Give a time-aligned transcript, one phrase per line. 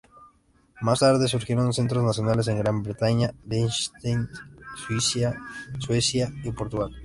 [0.81, 4.27] Más tarde surgieron centros nacionales en Gran Bretaña, Liechtenstein,
[4.75, 5.35] Suiza,
[5.77, 6.89] Suecia y Portugal.